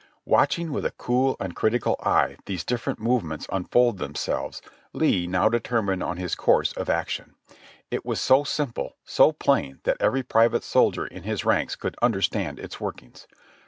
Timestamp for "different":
2.63-2.97